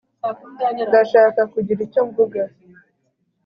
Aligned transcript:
ndashaka 0.87 1.41
kugira 1.53 1.79
icyo 1.87 2.01
mvuga 2.07 2.41